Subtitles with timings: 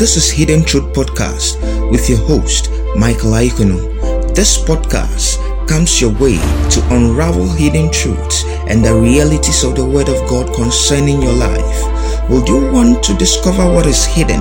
[0.00, 4.34] This is Hidden Truth Podcast with your host, Michael Aikunu.
[4.34, 5.36] This podcast
[5.68, 6.38] comes your way
[6.72, 12.30] to unravel hidden truths and the realities of the Word of God concerning your life.
[12.30, 14.40] Would you want to discover what is hidden?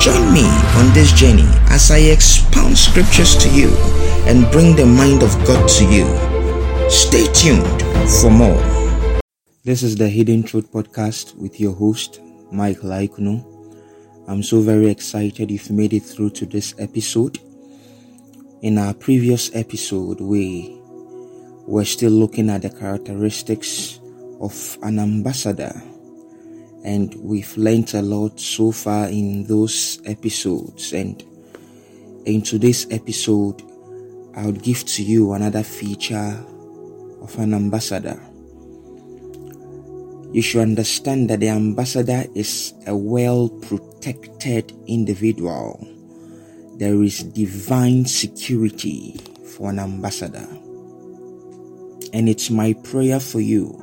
[0.00, 0.48] Join me
[0.80, 3.68] on this journey as I expound scriptures to you
[4.24, 6.08] and bring the mind of God to you.
[6.88, 8.62] Stay tuned for more.
[9.64, 13.51] This is the Hidden Truth Podcast with your host, Michael Aikunu.
[14.28, 17.40] I'm so very excited you've made it through to this episode.
[18.62, 20.78] In our previous episode, we
[21.66, 23.98] were still looking at the characteristics
[24.40, 25.72] of an ambassador,
[26.84, 30.92] and we've learned a lot so far in those episodes.
[30.92, 31.20] And
[32.24, 33.60] in today's episode,
[34.36, 36.44] I would give to you another feature
[37.20, 38.22] of an ambassador
[40.32, 45.86] you should understand that the ambassador is a well protected individual.
[46.76, 49.20] There is divine security
[49.56, 50.46] for an ambassador.
[52.14, 53.78] And it's my prayer for you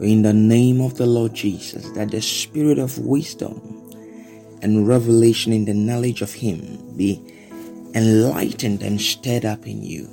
[0.00, 3.60] in the name of the Lord Jesus that the spirit of wisdom
[4.62, 7.22] and revelation in the knowledge of Him be
[7.94, 10.08] enlightened and stirred up in you.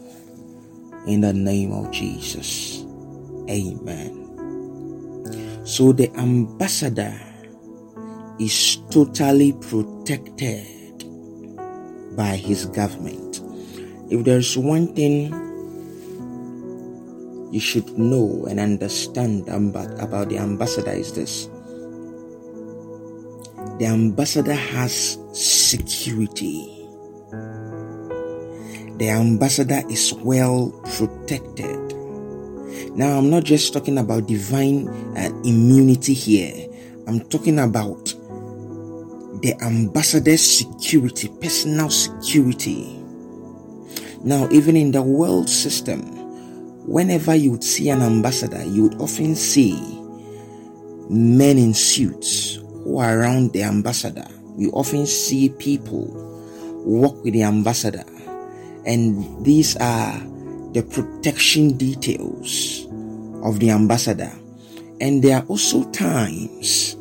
[1.07, 2.83] In the name of Jesus.
[3.49, 4.26] Amen.
[5.67, 7.11] So the ambassador
[8.39, 11.03] is totally protected
[12.15, 13.43] by his government.
[14.07, 15.27] If there's one thing
[17.51, 21.51] you should know and understand about, the ambassador is this
[23.75, 26.87] the ambassador has security.
[29.03, 31.96] The ambassador is well protected.
[32.97, 36.67] Now, I'm not just talking about divine uh, immunity here,
[37.05, 38.05] I'm talking about
[39.43, 42.99] the ambassador's security, personal security.
[44.23, 46.01] Now, even in the world system,
[46.87, 49.75] whenever you would see an ambassador, you would often see
[51.07, 54.25] men in suits who are around the ambassador.
[54.57, 56.07] You often see people
[56.83, 58.05] walk with the ambassador,
[58.87, 60.19] and these are
[60.73, 62.86] the protection details
[63.43, 64.31] of the ambassador.
[64.99, 66.95] And there are also times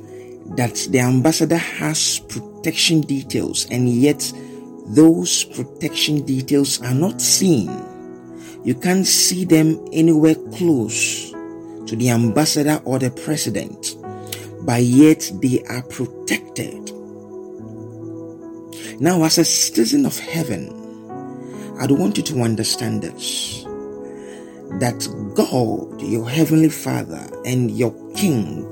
[0.57, 4.33] that the ambassador has protection details, and yet
[4.89, 7.71] those protection details are not seen.
[8.65, 13.97] You can't see them anywhere close to the ambassador or the president,
[14.63, 16.93] but yet they are protected.
[19.01, 20.69] Now, as a citizen of heaven,
[21.79, 23.66] I want you to understand this
[24.79, 28.65] that God, your heavenly Father, and your King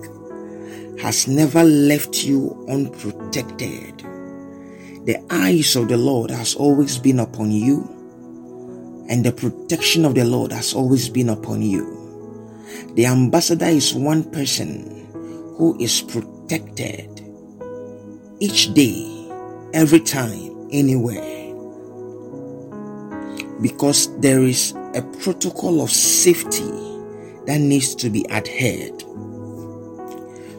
[1.01, 3.99] has never left you unprotected.
[5.07, 7.85] The eyes of the Lord has always been upon you,
[9.09, 12.01] and the protection of the Lord has always been upon you.
[12.95, 15.07] The ambassador is one person
[15.59, 17.21] who is protected
[18.41, 19.29] each day,
[19.73, 21.55] every time, anywhere.
[23.61, 26.71] Because there is a protocol of safety
[27.47, 29.03] that needs to be adhered.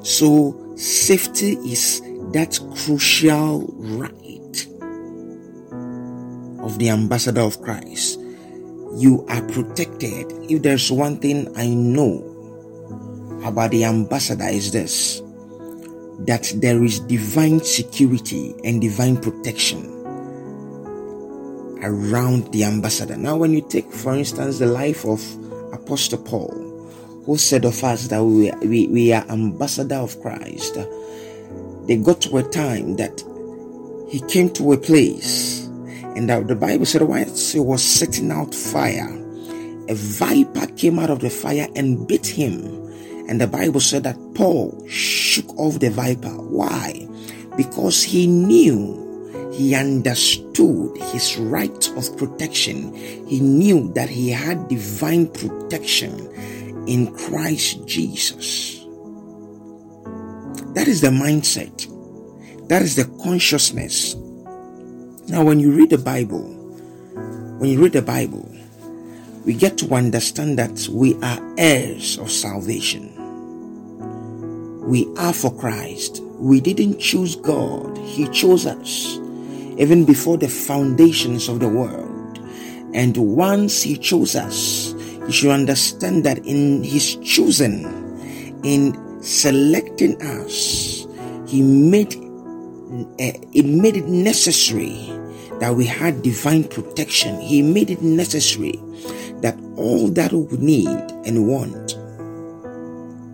[0.06, 2.01] So, safety is
[2.31, 4.68] that crucial right
[6.62, 8.19] of the ambassador of Christ.
[8.97, 10.31] You are protected.
[10.50, 12.31] If there's one thing I know
[13.46, 15.22] about the ambassador, is this
[16.19, 19.94] that there is divine security and divine protection
[21.85, 23.16] around the ambassador.
[23.16, 25.22] Now, when you take, for instance, the life of
[25.73, 26.51] Apostle Paul,
[27.25, 30.78] who said of us that we, we, we are ambassador of Christ,
[31.85, 33.23] they got to a time that
[34.09, 35.66] he came to a place,
[36.16, 39.09] and that the Bible said, whilst he was setting out fire,
[39.88, 42.84] a viper came out of the fire and bit him.
[43.28, 46.29] And the Bible said that Paul shook off the viper.
[46.29, 47.08] Why?
[47.58, 49.02] Because he knew
[49.55, 52.93] he understood his right of protection.
[52.93, 56.13] He knew that he had divine protection
[56.87, 58.85] in Christ Jesus.
[60.73, 61.87] That is the mindset.
[62.67, 64.16] That is the consciousness.
[65.29, 66.43] Now, when you read the Bible,
[67.59, 68.53] when you read the Bible,
[69.46, 73.13] we get to understand that we are heirs of salvation.
[74.85, 76.22] We are for Christ.
[76.40, 79.17] We didn't choose God, He chose us
[79.77, 82.39] even before the foundations of the world.
[82.93, 84.93] And once He chose us,
[85.25, 87.83] you should understand that in His choosing,
[88.63, 91.07] in selecting us,
[91.47, 92.16] He made
[93.19, 95.11] eh, it made it necessary
[95.59, 97.39] that we had divine protection.
[97.39, 98.79] He made it necessary
[99.41, 100.87] that all that we need
[101.25, 101.93] and want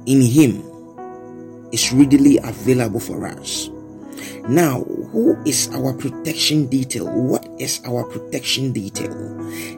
[0.05, 0.63] in Him
[1.71, 3.70] is readily available for us.
[4.47, 4.81] Now,
[5.11, 7.07] who is our protection detail?
[7.07, 9.13] What is our protection detail?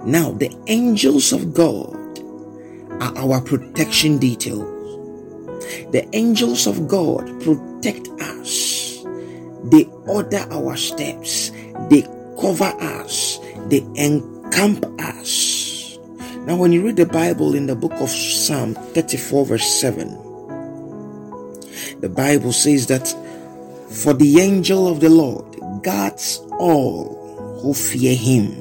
[0.06, 1.96] Now, the angels of God
[3.02, 4.64] are our protection detail.
[5.92, 9.04] The angels of God protect us,
[9.66, 11.52] they order our steps,
[11.90, 12.04] they
[12.40, 15.98] cover us, they encamp us.
[16.46, 20.10] Now, when you read the Bible in the book of Psalm 34, verse 7,
[22.02, 23.08] the Bible says that
[24.02, 25.46] for the angel of the Lord
[25.84, 28.52] guards all who fear him,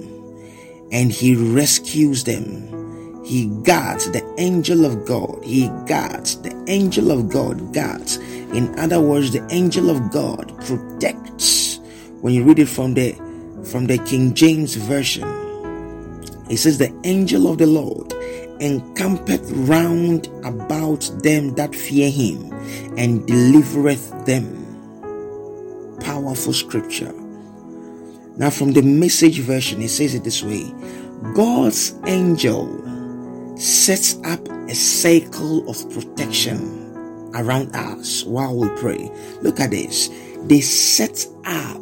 [0.93, 3.25] and he rescues them.
[3.25, 5.43] He guards the angel of God.
[5.44, 7.73] He guards the angel of God.
[7.73, 8.17] Guards.
[8.52, 11.79] In other words, the angel of God protects.
[12.20, 13.12] When you read it from the
[13.64, 15.29] from the King James Version.
[16.50, 18.12] It says, The angel of the Lord
[18.61, 22.52] encampeth round about them that fear him
[22.99, 24.62] and delivereth them.
[26.12, 27.11] Powerful scripture.
[28.37, 30.70] Now, from the message version, it says it this way
[31.32, 32.69] God's angel
[33.56, 39.11] sets up a cycle of protection around us while we pray.
[39.41, 40.11] Look at this.
[40.43, 41.81] They set up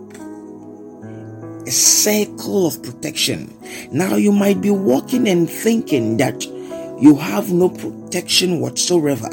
[1.66, 3.52] a circle of protection.
[3.90, 6.46] Now you might be walking and thinking that
[7.02, 9.32] you have no protection whatsoever,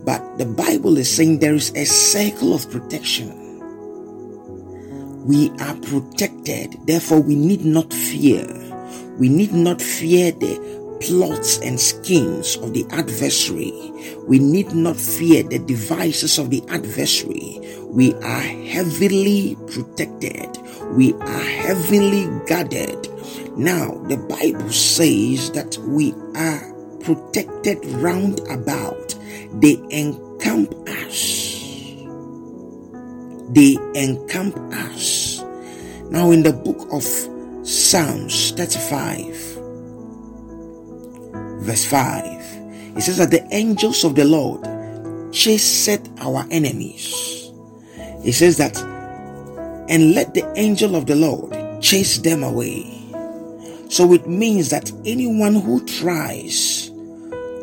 [0.00, 3.43] but the Bible is saying there is a circle of protection.
[5.24, 8.46] We are protected, therefore, we need not fear.
[9.18, 13.72] We need not fear the plots and schemes of the adversary.
[14.26, 17.58] We need not fear the devices of the adversary.
[17.88, 20.58] We are heavily protected
[20.94, 23.08] we are heavily guarded.
[23.56, 29.14] Now, the Bible says that we are protected round about.
[29.60, 31.50] They encamp us.
[33.50, 35.13] They encamp us.
[36.10, 37.02] Now, in the book of
[37.66, 39.34] Psalms 35,
[41.62, 42.24] verse 5,
[42.96, 44.62] it says that the angels of the Lord
[45.32, 47.50] chased our enemies.
[48.24, 48.76] It says that
[49.88, 51.52] and let the angel of the Lord
[51.82, 52.90] chase them away.
[53.88, 56.90] So it means that anyone who tries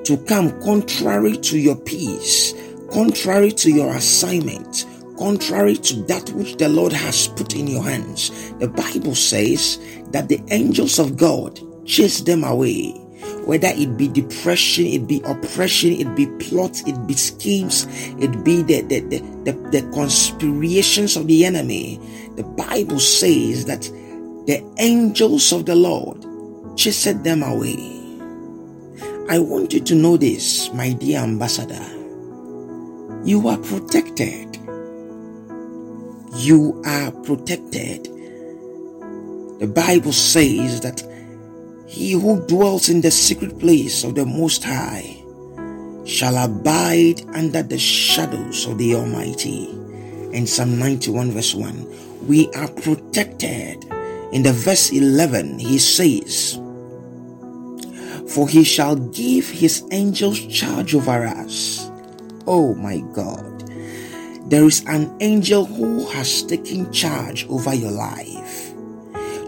[0.03, 2.53] to come contrary to your peace,
[2.91, 4.85] contrary to your assignment,
[5.21, 9.77] contrary to that which the Lord has put in your hands, the Bible says
[10.09, 12.97] that the angels of God chase them away
[13.45, 17.87] whether it be depression, it be oppression, it be plots, it be schemes,
[18.19, 21.99] it be the, the, the, the, the conspirations of the enemy.
[22.35, 23.81] The Bible says that
[24.47, 26.25] the angels of the Lord
[26.77, 27.75] chased them away.
[29.29, 31.85] I want you to know this, my dear ambassador.
[33.23, 34.50] You are protected.
[36.35, 38.05] You are protected.
[39.59, 41.03] The Bible says that
[41.87, 45.17] he who dwells in the secret place of the Most High
[46.05, 49.69] shall abide under the shadows of the Almighty.
[50.31, 53.83] In Psalm 91, verse 1, we are protected.
[54.31, 56.55] In the verse 11, he says,
[58.33, 61.91] For he shall give his angels charge over us.
[62.47, 63.50] Oh my God.
[64.51, 68.73] There is an angel who has taken charge over your life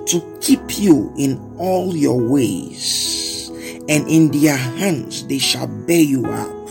[0.05, 3.51] to keep you in all your ways,
[3.89, 6.69] and in their hands they shall bear you up,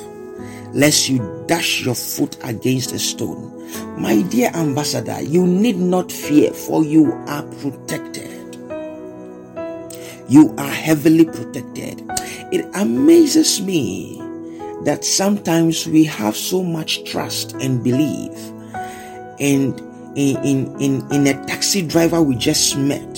[0.73, 3.53] lest you dash your foot against a stone.
[4.01, 8.57] My dear ambassador, you need not fear, for you are protected.
[10.31, 12.01] You are heavily protected.
[12.51, 14.22] It amazes me
[14.85, 18.33] that sometimes we have so much trust and belief
[19.41, 19.81] and
[20.15, 23.15] in, in, in, in a taxi driver we just met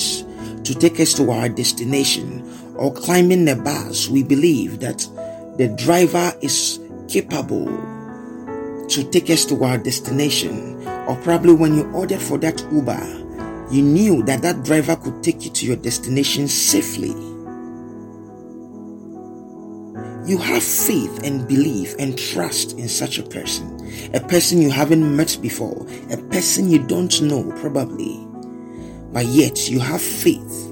[0.64, 2.42] to take us to our destination
[2.76, 4.98] or climbing a bus, we believe that
[5.58, 7.66] the driver is capable
[8.88, 10.86] to take us to our destination.
[11.06, 13.00] Or probably when you ordered for that Uber,
[13.70, 17.14] you knew that that driver could take you to your destination safely.
[20.26, 23.74] You have faith and belief and trust in such a person
[24.12, 28.26] a person you haven't met before, a person you don't know probably,
[29.12, 30.70] but yet you have faith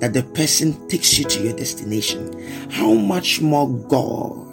[0.00, 2.32] that the person takes you to your destination.
[2.70, 4.46] How much more God?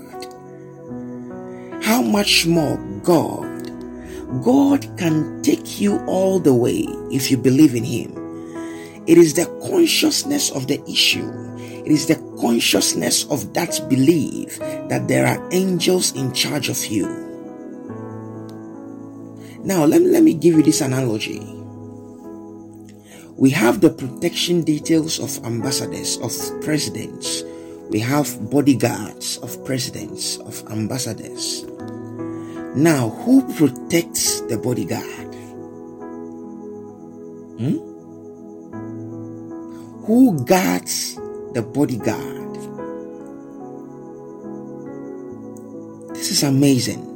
[1.84, 3.52] How much more God?
[4.44, 8.12] God can take you all the way if you believe in Him.
[9.06, 11.30] It is the consciousness of the issue.
[11.86, 17.08] It is the consciousness of that belief that there are angels in charge of you.
[19.64, 21.40] Now, let me, let me give you this analogy.
[23.36, 27.44] We have the protection details of ambassadors, of presidents.
[27.90, 31.64] We have bodyguards of presidents, of ambassadors.
[32.76, 35.36] Now, who protects the bodyguard?
[37.60, 37.78] Hmm?
[40.06, 41.20] Who guards
[41.54, 42.54] the bodyguard?
[46.16, 47.10] This is amazing.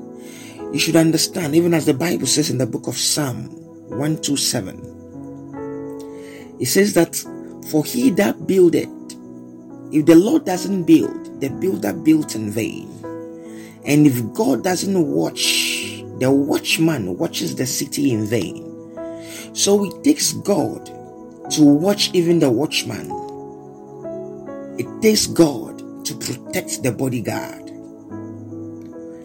[0.73, 3.49] You should understand, even as the Bible says in the book of Psalm
[3.89, 7.15] 127, it says that
[7.69, 8.89] for he that buildeth,
[9.91, 12.89] if the Lord doesn't build, the builder built in vain.
[13.85, 18.65] And if God doesn't watch, the watchman watches the city in vain.
[19.53, 20.85] So it takes God
[21.51, 23.09] to watch even the watchman.
[24.77, 27.67] It takes God to protect the bodyguard.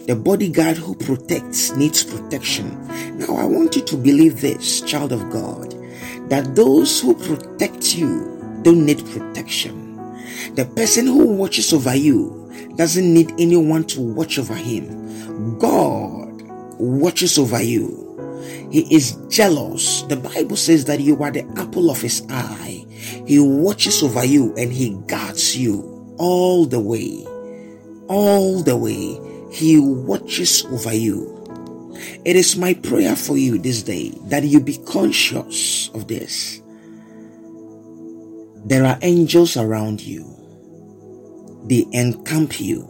[0.06, 2.76] The bodyguard who protects needs protection.
[3.18, 5.74] Now, I want you to believe this, child of God,
[6.28, 9.92] that those who protect you don't need protection.
[10.54, 15.58] The person who watches over you doesn't need anyone to watch over him.
[15.58, 16.42] God
[16.78, 17.98] watches over you.
[18.70, 20.02] He is jealous.
[20.02, 22.71] The Bible says that you are the apple of his eye.
[23.26, 27.24] He watches over you and he guards you all the way.
[28.08, 29.18] All the way.
[29.52, 31.28] He watches over you.
[32.24, 36.60] It is my prayer for you this day that you be conscious of this.
[38.64, 40.26] There are angels around you.
[41.66, 42.88] They encamp you.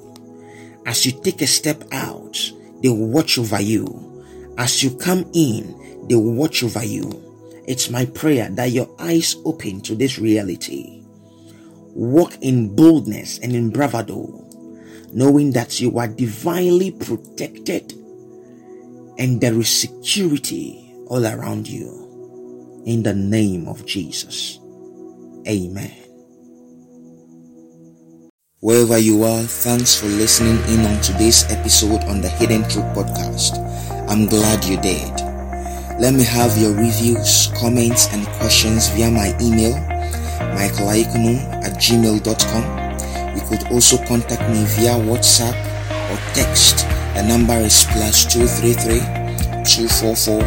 [0.87, 2.39] As you take a step out,
[2.83, 4.13] they watch over you
[4.59, 7.32] as you come in, they watch over you.
[7.67, 11.05] It's my prayer that your eyes open to this reality.
[11.95, 14.45] Walk in boldness and in bravado,
[15.13, 17.93] knowing that you are divinely protected
[19.19, 22.83] and there is security all around you.
[22.87, 24.59] In the name of Jesus.
[25.47, 25.93] Amen.
[28.59, 33.59] Wherever you are, thanks for listening in on today's episode on the Hidden Truth Podcast.
[34.09, 35.32] I'm glad you did.
[36.01, 39.75] Let me have your reviews, comments, and questions via my email,
[40.57, 42.65] michaelaikunu at gmail.com.
[43.37, 45.55] You could also contact me via WhatsApp
[46.11, 46.87] or text.
[47.15, 49.01] The number is plus 233
[49.65, 50.41] 244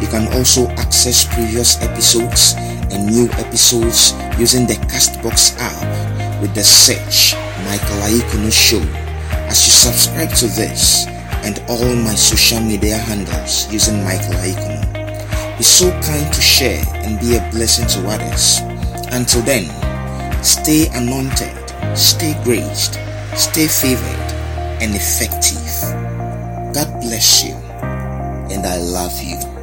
[0.00, 2.54] You can also access previous episodes
[2.92, 8.80] and new episodes using the Castbox app with the search Michael Aikunu Show
[9.48, 11.13] as you subscribe to this
[11.44, 15.58] and all my social media handles using Michael Aikunu.
[15.58, 18.58] Be so kind to share and be a blessing to others.
[19.12, 19.68] Until then,
[20.42, 21.54] stay anointed,
[21.96, 22.98] stay graced,
[23.36, 24.24] stay favored
[24.80, 25.62] and effective.
[26.74, 27.54] God bless you
[28.50, 29.53] and I love you.